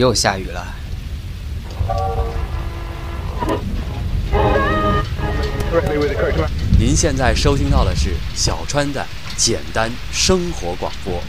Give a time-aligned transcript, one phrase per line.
[0.00, 0.66] 又下雨了。
[6.78, 9.04] 您现在收听到的是小川的
[9.36, 11.20] 简单生活广播。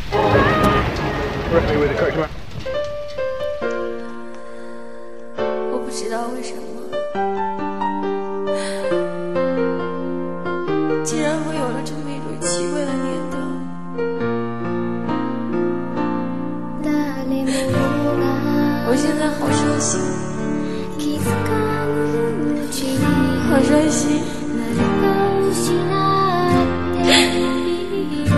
[18.91, 20.01] 我现在好伤心，
[23.47, 24.19] 好伤心。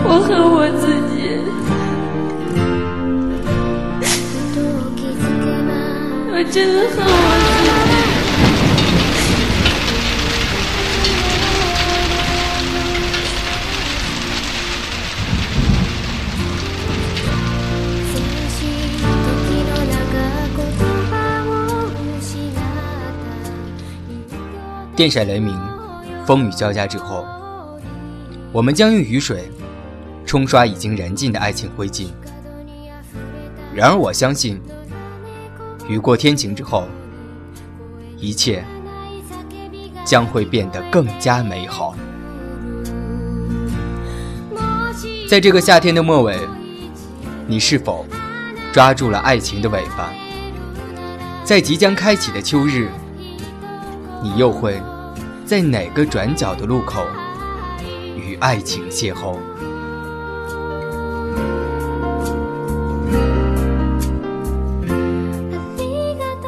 [0.06, 1.16] 我恨我自己，
[6.32, 7.08] 我真的恨我
[7.50, 7.83] 自己。
[24.96, 25.60] 电闪雷鸣，
[26.24, 27.26] 风雨交加之后，
[28.52, 29.50] 我们将用雨水
[30.24, 32.10] 冲刷已经燃尽的爱情灰烬。
[33.74, 34.62] 然而，我相信，
[35.88, 36.88] 雨过天晴之后，
[38.20, 38.64] 一切
[40.06, 41.96] 将会变得更加美好。
[45.28, 46.38] 在这个夏天的末尾，
[47.48, 48.06] 你是否
[48.72, 50.14] 抓住了爱情的尾巴？
[51.44, 52.92] 在即将开启的秋日。
[54.24, 54.82] 你又会
[55.46, 57.06] 在哪个转角的路口
[58.16, 59.38] 与爱情邂逅？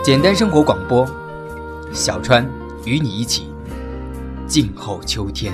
[0.01, 1.05] 简单生活广播，
[1.91, 2.49] 小川
[2.85, 3.53] 与你一起
[4.47, 5.53] 静候秋天。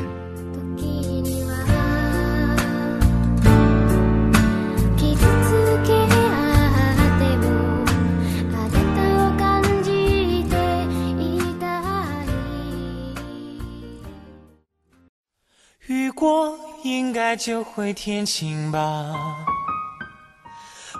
[17.11, 19.13] 应该就会天晴吧。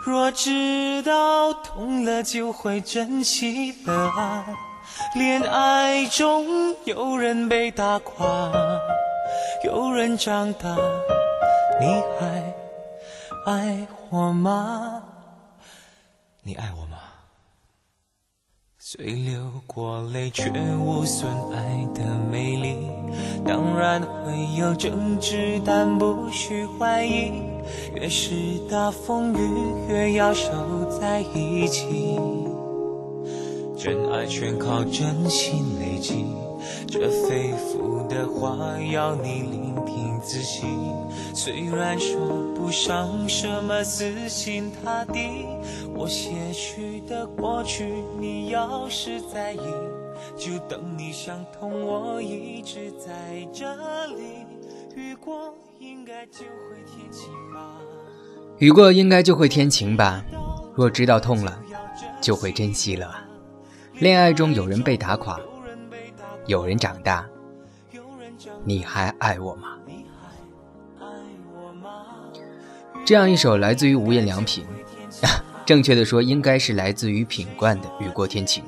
[0.03, 4.44] 若知道痛了就会珍惜的爱，
[5.16, 8.51] 恋爱中有人被打垮，
[9.63, 10.75] 有人长大，
[11.79, 12.53] 你还
[13.45, 15.01] 爱我吗？
[16.41, 16.91] 你爱我吗？
[18.94, 22.75] 虽流过泪，却无损爱的美丽。
[23.46, 27.31] 当然会有争执，但不需怀疑。
[27.96, 28.34] 越是
[28.69, 29.38] 大风雨，
[29.88, 30.52] 越要守
[31.00, 32.19] 在一起。
[33.78, 36.25] 真爱全靠真心累积，
[36.88, 38.57] 这肺腑的话
[38.91, 40.66] 要你聆听仔细。
[41.33, 42.19] 虽然说
[42.55, 45.45] 不上什么死心塌地，
[45.95, 49.59] 我些许的过去，你要是在意，
[50.35, 53.09] 就等你想通，我一直在
[53.53, 53.73] 这
[54.07, 54.45] 里。
[54.95, 57.78] 雨过应该就会天晴吧。
[58.57, 60.23] 雨过应该就会天晴吧。
[60.75, 61.59] 若知道痛了，
[62.19, 63.25] 就会珍惜了。
[63.93, 65.39] 恋爱中有人被打垮，
[66.47, 67.25] 有人长大，
[68.63, 69.78] 你还爱我吗？
[73.06, 74.66] 这样一首来自于无印良品，
[75.66, 78.63] 正确的说应该是来自于品冠的《雨过天晴》，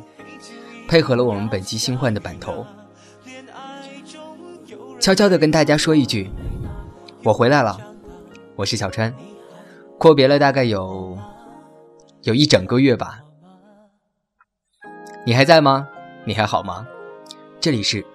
[0.88, 2.66] 配合了我们本期新换的版头。
[5.00, 6.32] 悄悄的跟大家说一句，
[7.24, 7.78] 我回来了，
[8.56, 9.14] 我是小川，
[9.98, 11.18] 阔别了大概有
[12.22, 13.20] 有一整个月吧。
[15.26, 15.88] 你还在吗？
[16.26, 16.88] 你还好吗？
[17.64, 18.06] 这里是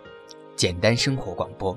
[0.57, 1.75] 简单生活广播。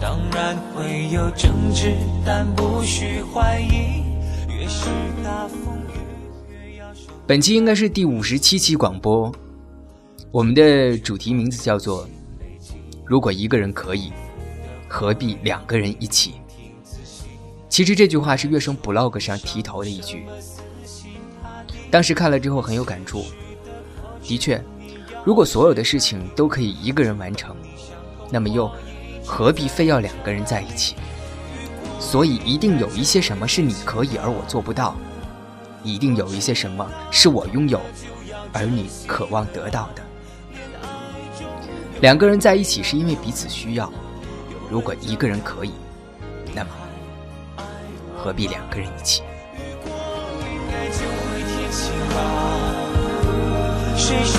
[0.00, 4.04] 当然会有争执，但不需怀疑。
[4.48, 4.86] 越是
[5.24, 7.10] 大风雨，越要守。
[7.26, 9.34] 本期应该是第五十七期广播，
[10.30, 12.08] 我们的主题名字叫做
[13.04, 14.12] “如果一个人可以，
[14.86, 16.34] 何必两个人一起”。
[17.68, 20.24] 其实这句话是乐声 blog 上提头的一句，
[21.92, 23.22] 当时看了之后很有感触。
[24.22, 24.64] 的确，
[25.24, 27.54] 如果所有的事情都可以一个人完成，
[28.30, 28.70] 那么又
[29.26, 30.96] 何必非要两个人在一起？
[32.00, 34.96] 所以一定有一些什么是你可以而我做不到，
[35.84, 37.78] 一定有一些什么是我拥有
[38.54, 40.02] 而你渴望得到的。
[42.00, 43.92] 两个人在一起是因为彼此需要，
[44.70, 45.72] 如果一个人可以，
[46.54, 46.70] 那么
[48.16, 49.22] 何必两个人一起？
[54.12, 54.38] 谁说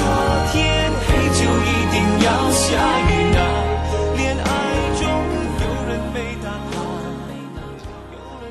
[0.51, 2.77] 天黑就一定要下
[3.09, 3.39] 雨呢？
[4.15, 4.45] 恋爱
[5.01, 5.01] 中
[5.57, 6.77] 有人被打垮。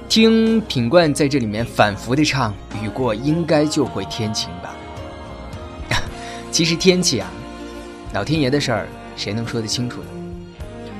[0.08, 2.52] 听品冠在这里面反复的唱
[2.82, 4.74] “雨过应该就会天晴吧”。
[6.50, 7.30] 其实天气啊，
[8.14, 10.08] 老天爷的事儿，谁能说得清楚呢？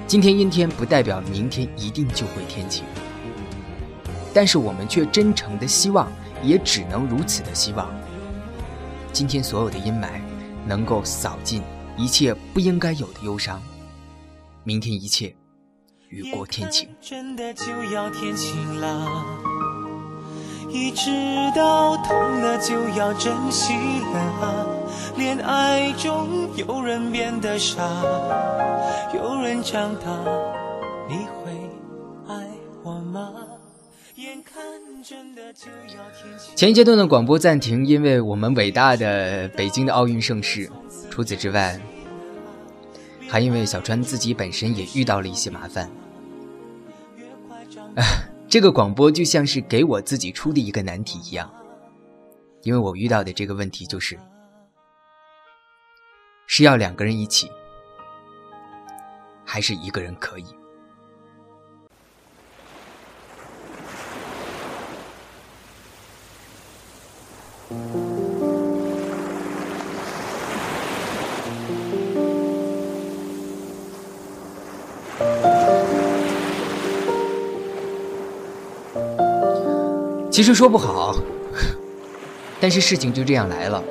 [0.07, 2.85] 今天阴天不代表明天一定就会天晴，
[4.33, 6.09] 但是我们却真诚的希望，
[6.45, 7.91] 也只能如此的希望。
[9.13, 10.09] 今天所有的阴霾
[10.67, 11.63] 能够扫尽
[11.99, 13.61] 一切不应该有的忧伤，
[14.65, 15.35] 明天一切
[16.09, 16.89] 雨过天晴。
[16.99, 19.07] 真的就要天晴了，
[20.71, 21.11] 一直
[21.55, 23.75] 到痛了就要珍惜
[24.15, 24.67] 了。
[25.17, 27.83] 恋爱中有人变得傻，
[29.15, 30.11] 有人长大，
[31.07, 31.53] 你会
[32.29, 32.49] 爱
[32.83, 33.31] 我吗？
[36.55, 40.71] 前一阶段的广播暂停，因为我们伟大的北京的奥运盛世。
[41.11, 41.81] 除此之外，
[43.29, 45.91] 还因为小川自己本身也遇到了一些麻烦。
[48.49, 51.53] 这个广播就像是给我自己出的一个难题一样，
[52.63, 54.19] 因为我遇到的这个问题就是，
[56.47, 57.51] 是要两个人一起，
[59.45, 60.47] 还是一个人可以？
[80.31, 81.15] 其实说不好，
[82.59, 83.85] 但是事情就这样来了。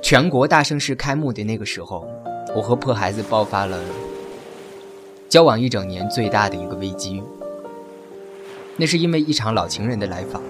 [0.00, 2.06] 全国大盛世开幕的那个时候，
[2.54, 3.78] 我和破孩子爆发了
[5.28, 7.22] 交往一整年最大的一个危机。
[8.76, 10.42] 那是因为一场老情人的来访，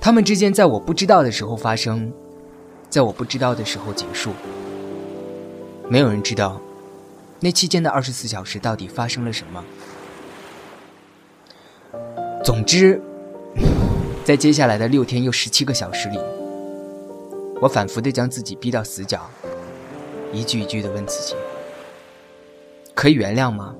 [0.00, 2.12] 他们之间在我不知道的时候发生，
[2.88, 4.32] 在我不知道的时候结束，
[5.88, 6.60] 没有人知道。
[7.38, 9.62] 那期间的二十四小时到底发生了什么？
[12.42, 12.98] 总之，
[14.24, 16.18] 在接下来的六天又十七个小时里，
[17.60, 19.28] 我反复的将自己逼到死角，
[20.32, 21.34] 一句一句的问自己：
[22.94, 23.74] 可以原谅吗？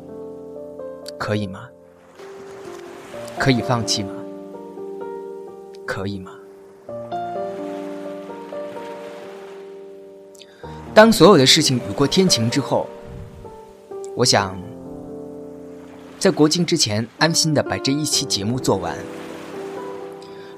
[1.18, 1.68] 可以吗？
[3.38, 4.12] 可以放弃吗？
[5.86, 6.32] 可以吗？
[10.92, 12.86] 当所有的事情雨过天晴之后。
[14.16, 14.58] 我想
[16.18, 18.96] 在国庆之前安心的把这一期节目做完，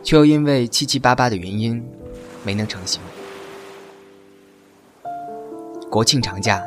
[0.04, 1.84] 却又因为七七八八的原因
[2.44, 3.02] 没能成行。
[5.90, 6.62] 国庆长假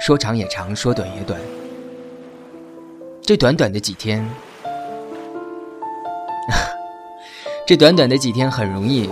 [0.00, 1.38] 说长也长，说短也短，
[3.20, 4.26] 这短短的几天，
[7.68, 9.10] 这短短的几天很容易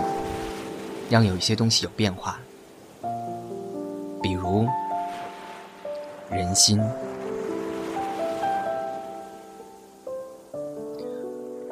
[1.11, 2.39] 让有一些东西有变化，
[4.19, 4.67] 比如。
[6.31, 6.81] 人心，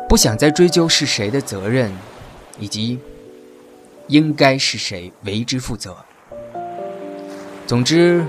[0.08, 1.92] 不想再追究是谁的责任，
[2.60, 3.00] 以及
[4.06, 5.98] 应该是谁为之负责。
[7.66, 8.24] 总之，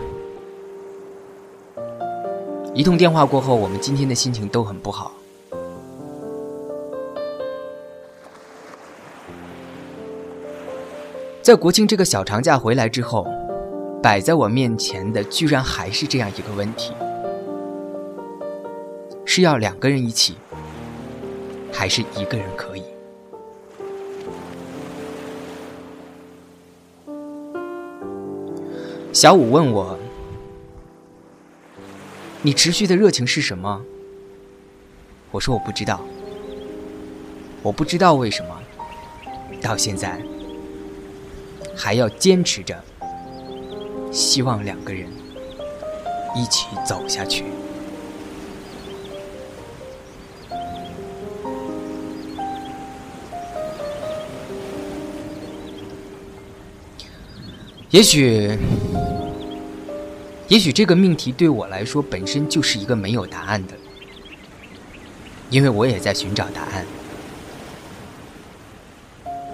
[2.75, 5.13] 一通电话过后，我们今天的心情都很不好。
[11.47, 13.25] 在国庆这个小长假回来之后。
[14.03, 16.93] 摆在我面前的，居然还是这样一个问题：
[19.25, 20.37] 是要两个人一起，
[21.73, 22.83] 还是一个人可以？
[29.13, 29.97] 小五问我
[32.43, 33.85] ：“你持续的热情是什么？”
[35.31, 36.01] 我说：“我不知道，
[37.63, 38.61] 我不知道为什么，
[39.63, 40.21] 到现在
[41.77, 42.83] 还要坚持着。”
[44.11, 45.07] 希望两个人
[46.35, 47.45] 一起走下去。
[57.91, 58.59] 也许，
[60.49, 63.75] 也许这个命题对我来说本身就是一个没有答案的，
[65.51, 66.85] 因为我也在寻找答案。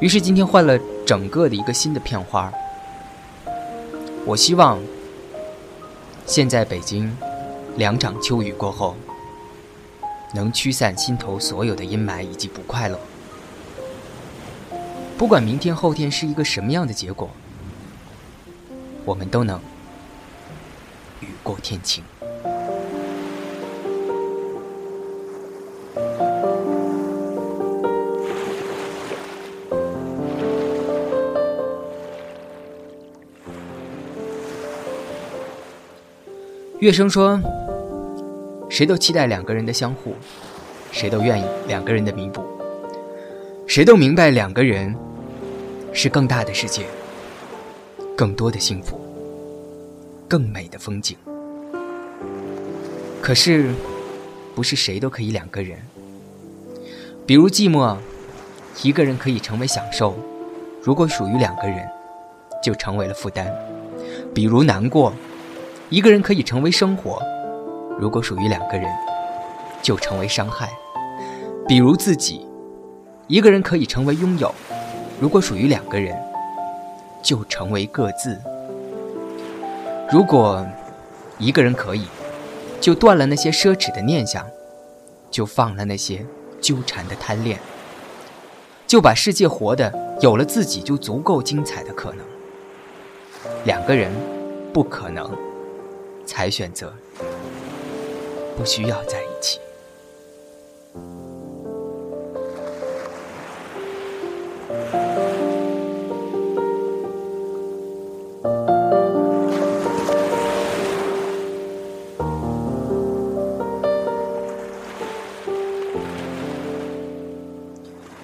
[0.00, 2.52] 于是今天换了整个的一个新的片花。
[4.24, 4.80] 我希望，
[6.26, 7.16] 现在北京
[7.76, 8.96] 两场秋雨过后，
[10.32, 12.98] 能驱散心头所有的阴霾以及不快乐。
[15.18, 17.30] 不管明天后天是一个什么样的结果，
[19.04, 19.60] 我们都能
[21.20, 22.04] 雨过天晴。
[36.82, 37.40] 乐生说
[38.68, 40.16] ：“谁都期待两个人的相互，
[40.90, 42.42] 谁都愿意两个人的弥补，
[43.68, 44.92] 谁都明白两个人
[45.92, 46.84] 是更大的世界，
[48.16, 49.00] 更多的幸福，
[50.26, 51.16] 更美的风景。
[53.20, 53.70] 可是，
[54.56, 55.78] 不是谁都可以两个人。
[57.24, 57.96] 比如寂寞，
[58.82, 60.14] 一个人可以成为享受；
[60.82, 61.88] 如果属于两个人，
[62.60, 63.46] 就成为了负担。
[64.34, 65.12] 比如难过。”
[65.92, 67.22] 一个人可以成为生活，
[68.00, 68.90] 如果属于两个人，
[69.82, 70.72] 就成为伤害。
[71.68, 72.46] 比如自己，
[73.26, 74.54] 一个人可以成为拥有，
[75.20, 76.18] 如果属于两个人，
[77.22, 78.40] 就成为各自。
[80.10, 80.66] 如果
[81.36, 82.06] 一个人可以，
[82.80, 84.46] 就断了那些奢侈的念想，
[85.30, 86.24] 就放了那些
[86.58, 87.58] 纠缠的贪恋，
[88.86, 92.24] 就把世界活得有了自己就足够精彩的可能。
[93.66, 94.10] 两个人
[94.72, 95.30] 不可能。
[96.24, 96.92] 才选择
[98.56, 99.58] 不需要在一起。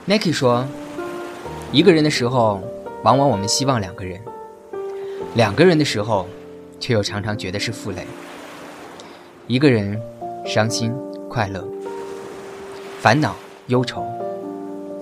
[0.06, 0.66] Nike 说
[1.70, 2.62] ：“一个人的时候，
[3.02, 4.18] 往往我们希望两个人；
[5.34, 6.26] 两个人的时候。”
[6.80, 8.06] 却又常常觉得是负累。
[9.46, 10.00] 一个人
[10.44, 10.94] 伤心、
[11.28, 11.66] 快乐、
[13.00, 13.34] 烦恼、
[13.68, 14.06] 忧愁，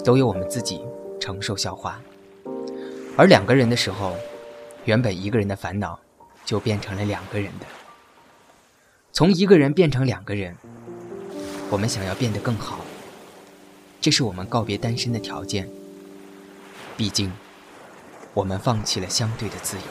[0.04, 0.80] 都由我们自己
[1.20, 1.94] 承受消化；
[3.16, 4.14] 而两个人的时候，
[4.84, 5.98] 原本一个人的烦恼，
[6.44, 7.66] 就变成了两个人的。
[9.12, 10.54] 从一个人变成两个人，
[11.70, 12.80] 我们想要变得更好，
[14.00, 15.68] 这是我们告别单身的条件。
[16.96, 17.32] 毕竟，
[18.32, 19.82] 我们放弃了相对的自由。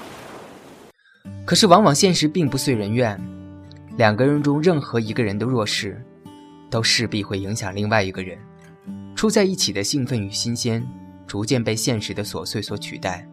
[1.45, 3.19] 可是，往往现实并不遂人愿。
[3.97, 6.03] 两个人中任何一个人的弱势，
[6.69, 8.37] 都势必会影响另外一个人。
[9.15, 10.85] 处在一起的兴奋与新鲜，
[11.25, 13.25] 逐渐被现实的琐碎所取代。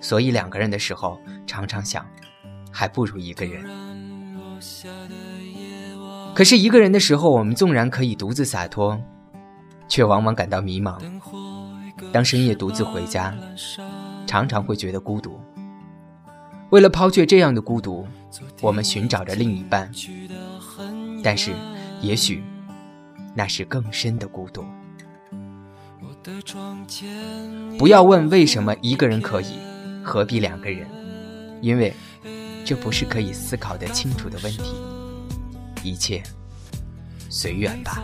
[0.00, 2.06] 所以，两个人的时候，常常想，
[2.70, 3.64] 还不如一个人。
[6.34, 9.00] 可是，一个人的时候，我们纵然可以独自洒脱，
[9.88, 10.96] 却往往感到迷茫。
[12.12, 13.36] 当深夜独自回家，
[14.26, 15.40] 常常会觉得孤独。
[16.70, 18.06] 为了抛却这样的孤独，
[18.60, 19.90] 我们寻找着另一半，
[21.22, 21.52] 但是，
[22.00, 22.42] 也许，
[23.34, 24.64] 那是更深的孤独。
[27.76, 29.58] 不要问为什么一个人可以，
[30.04, 30.86] 何必两个人？
[31.60, 31.92] 因为，
[32.64, 34.74] 这不是可以思考的清楚的问题。
[35.82, 36.22] 一切，
[37.28, 38.00] 随缘吧。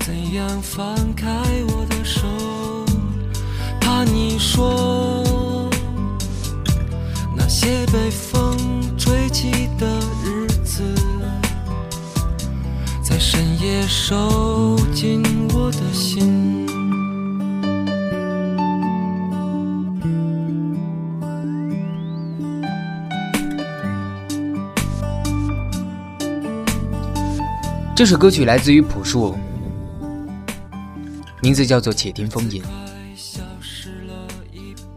[0.00, 1.26] 怎样放开
[1.68, 2.81] 我的手？
[3.82, 5.28] 怕你说
[7.36, 8.56] 那些被风
[8.96, 9.86] 吹起的
[10.24, 10.82] 日子，
[13.02, 15.20] 在深夜收进
[15.52, 16.66] 我的心。
[27.94, 29.36] 这首歌曲来自于朴树，
[31.40, 32.62] 名字叫做《且听风吟》。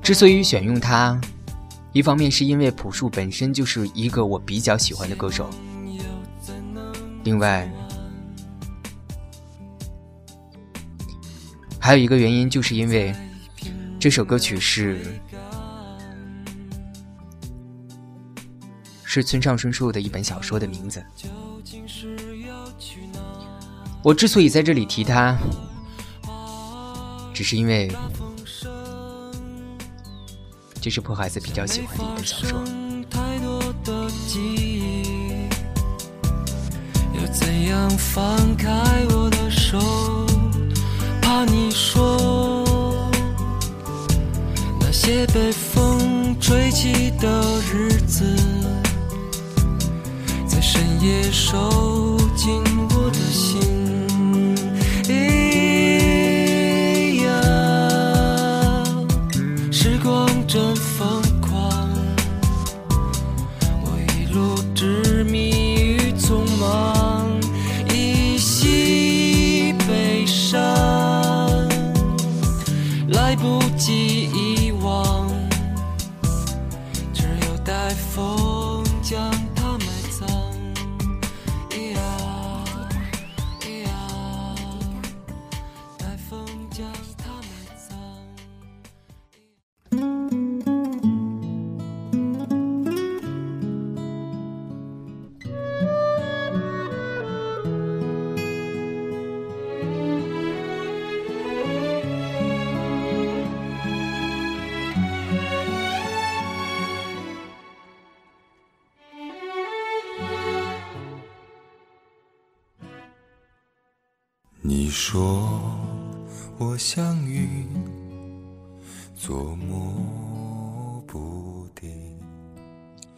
[0.06, 1.20] 之所以选用它，
[1.92, 5.50] 一方面是因为朴树本身就是一个我比较喜欢的歌手，
[7.24, 7.68] 另外
[11.80, 13.16] 还有一个原因，就是因为
[14.00, 15.20] 这首歌曲是
[19.04, 21.04] 是村上春树的一本小说的名字。
[24.04, 25.36] 我之所以在这里提它，
[27.34, 27.92] 只是因为。
[30.86, 32.64] 这是破孩子比较喜欢的一本小说。
[37.12, 38.70] 要怎样放开
[39.10, 39.80] 我的手？
[41.24, 43.02] 怕你说
[44.80, 48.24] 那些被风吹起的日子，
[50.48, 52.15] 在深夜收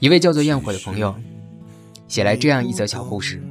[0.07, 1.13] 一位叫做焰火的朋友
[2.07, 3.43] 写来这样一则小故事。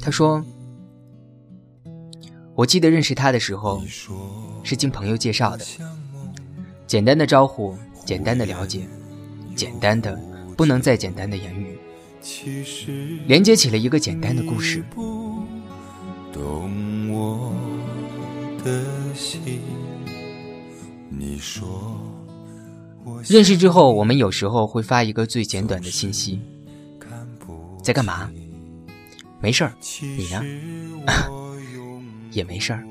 [0.00, 0.44] 他说
[2.56, 3.80] ：“我记得认识他的时候
[4.64, 5.64] 是经朋友介绍的，
[6.84, 8.88] 简单的招呼，简单的了解，
[9.54, 10.20] 简单的
[10.56, 11.78] 不能再简单的言语，
[13.28, 14.84] 连接起了一个简单的故事。
[18.64, 18.82] 的
[19.14, 19.60] 心，
[21.08, 21.96] 你说
[23.28, 26.40] 认识之后，我们有时候会发一个最简短的信息：
[27.82, 28.30] 在干嘛？
[29.40, 30.44] 没事儿，你呢？
[32.30, 32.84] 也没事儿。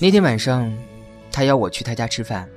[0.00, 0.72] 那天晚上，
[1.30, 2.48] 他邀我去他家吃饭，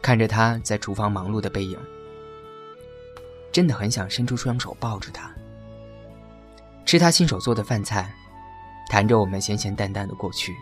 [0.00, 1.78] 看着他在厨房忙碌的背影，
[3.52, 5.30] 真的很想伸出双手抱住他，
[6.86, 8.12] 吃他亲手做的饭菜，
[8.88, 10.54] 谈着我们咸咸淡淡的过去。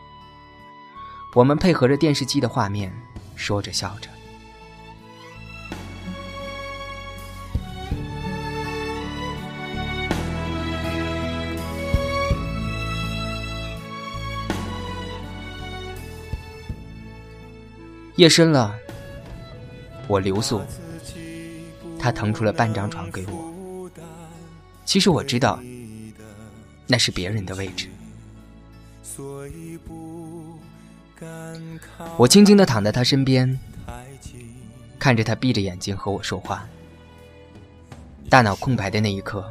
[1.35, 2.93] 我们配合着电视机的画面，
[3.37, 4.11] 说着笑着。
[18.17, 18.79] 夜深了，
[20.07, 20.61] 我留宿，
[21.99, 23.91] 他腾出了半张床给我。
[24.85, 25.59] 其实我知道，
[26.87, 27.89] 那是别人的位置。
[29.03, 30.32] 所以不
[32.17, 33.59] 我轻轻地躺在他身边，
[34.99, 36.67] 看着他闭着眼睛和我说话。
[38.29, 39.51] 大脑空白的那一刻，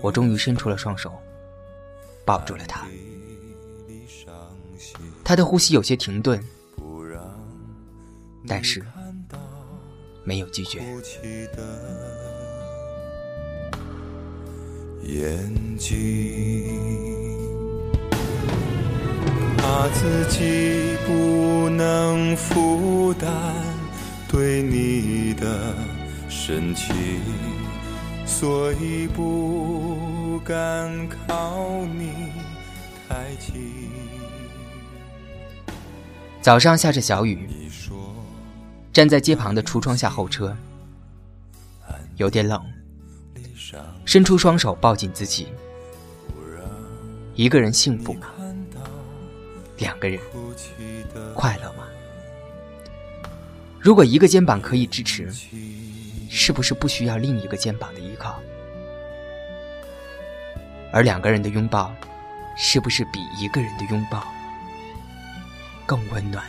[0.00, 1.12] 我终于伸出了双手，
[2.24, 2.86] 抱住了他。
[5.22, 6.42] 他的呼吸有些停顿。
[8.46, 8.84] 但是
[10.22, 10.82] 没有拒绝。
[15.02, 17.13] 眼睛，
[19.64, 23.32] 怕自己不能负担
[24.28, 25.74] 对你的
[26.28, 26.94] 深情，
[28.26, 32.10] 所以不敢靠你
[33.08, 33.90] 太近。
[36.42, 37.48] 早上下着小雨。
[38.92, 40.54] 站在街旁的橱窗下候车，
[42.16, 42.62] 有点冷，
[44.04, 45.48] 伸出双手抱紧自己。
[47.34, 48.26] 一个人幸福吗？
[49.78, 50.20] 两个人
[51.34, 51.88] 快乐吗？
[53.80, 55.30] 如果一个肩膀可以支持，
[56.30, 58.40] 是不是不需要另一个肩膀的依靠？
[60.92, 61.94] 而两个人的拥抱，
[62.56, 64.24] 是不是比一个人的拥抱
[65.84, 66.44] 更温暖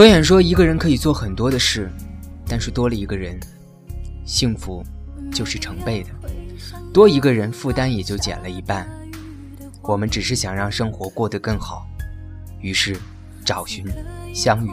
[0.00, 0.06] 呢？
[0.06, 1.92] 左眼说：“一个人可以做很多的事，
[2.48, 3.38] 但是多了一个人，
[4.24, 4.82] 幸福
[5.30, 6.08] 就是成倍的。
[6.90, 8.88] 多一个人，负担也就减了一半。
[9.82, 11.86] 我们只是想让生活过得更好，
[12.62, 12.96] 于是
[13.44, 13.84] 找寻、
[14.34, 14.70] 相遇、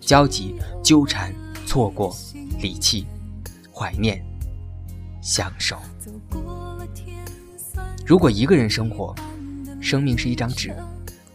[0.00, 1.30] 交集、纠缠、
[1.66, 2.16] 错过、
[2.62, 3.06] 离弃、
[3.70, 4.24] 怀念、
[5.20, 5.76] 相守。
[8.06, 9.14] 如果一个人生活，
[9.78, 10.74] 生命是一张纸，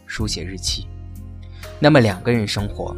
[0.08, 0.88] 书写日期，
[1.80, 2.98] 那么两个人生活。”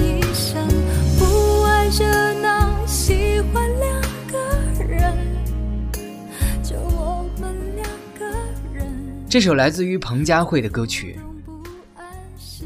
[9.31, 11.17] 这首来自于彭佳慧的歌曲，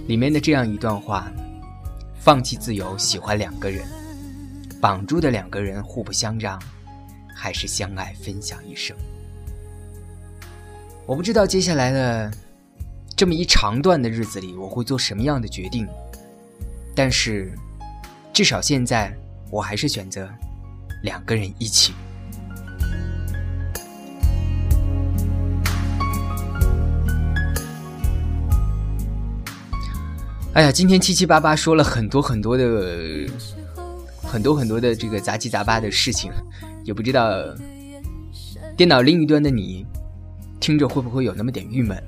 [0.08, 1.32] 里面的这样一段话：
[2.20, 3.86] 放弃自由，喜欢两个人，
[4.82, 6.60] 绑住的两个人互不相让，
[7.36, 8.98] 还是相爱分享一生。
[11.06, 12.32] 我不知道接下来的
[13.16, 15.88] 这么一长段的日子里，我会做什么样的决定，
[16.96, 17.54] 但是
[18.34, 19.16] 至少现在，
[19.52, 20.28] 我还是选择
[21.04, 21.94] 两个人一起。
[30.56, 33.28] 哎呀，今天七七八八说了很多很多的，
[34.22, 36.32] 很多很多的这个杂七杂八的事情，
[36.86, 37.30] 也不知道
[38.78, 39.86] 电脑另一端的你
[40.62, 42.02] 听着会不会有那么点郁闷？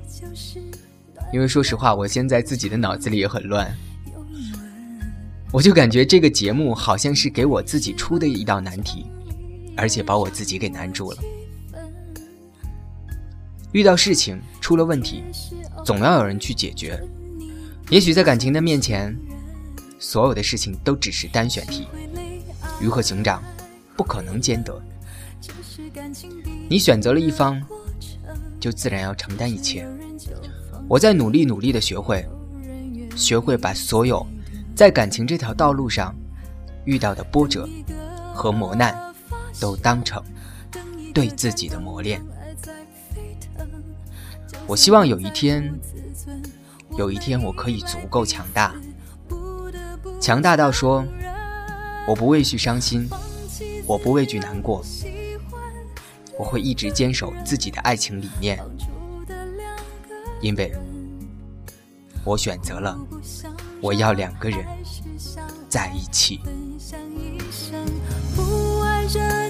[1.30, 3.70] 因为说实话，我现在自己的脑子里也很乱，
[5.52, 9.04] 我就感觉这个节目好像是给我自己出的一道难题，
[9.76, 11.18] 而且把我自己给难住了。
[13.72, 15.22] 遇到事情出了问题，
[15.84, 16.98] 总要有人去解决。
[17.90, 19.16] 也许在感情的面前，
[19.98, 21.88] 所有的事情都只是单选题，
[22.82, 23.42] 鱼和熊掌
[23.96, 24.78] 不可能兼得。
[26.68, 27.62] 你选择了一方，
[28.60, 29.88] 就自然要承担一切。
[30.86, 32.26] 我在努力努力的学会，
[33.16, 34.26] 学会把所有
[34.74, 36.14] 在感情这条道路上
[36.84, 37.66] 遇到的波折
[38.34, 38.94] 和磨难，
[39.58, 40.22] 都当成
[41.14, 42.22] 对自己的磨练。
[44.66, 45.72] 我希望有一天。
[46.96, 48.74] 有一天，我可以足够强大，
[50.20, 51.04] 强大到说，
[52.06, 53.08] 我不畏惧伤心，
[53.86, 54.82] 我不畏惧难过，
[56.38, 58.58] 我会一直坚守自己的爱情理念，
[60.40, 60.72] 因为，
[62.24, 62.98] 我选择了，
[63.80, 64.64] 我要两个人
[65.68, 66.40] 在一起。
[68.34, 69.47] 不爱热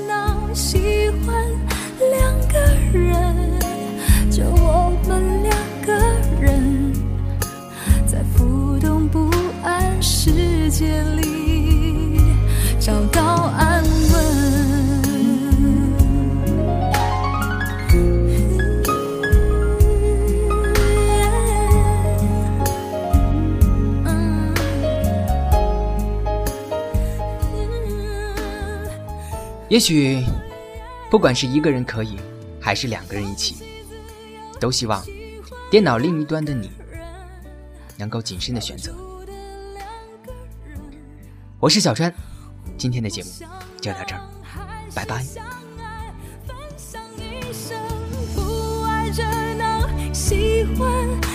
[29.69, 30.25] 也许，
[31.11, 32.17] 不管是一个人可以，
[32.61, 33.57] 还是两个人一起，
[34.59, 35.05] 都希望
[35.71, 36.71] 电脑另一端的你。
[37.99, 38.95] 能够谨慎的选择。
[41.59, 42.15] 我是小川，
[42.77, 43.31] 今天的节目
[43.81, 44.23] 就到这儿，
[44.95, 45.25] 拜拜。
[50.81, 51.28] M